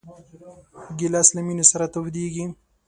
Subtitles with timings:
[0.97, 2.45] ګیلاس له مېنې سره تودېږي.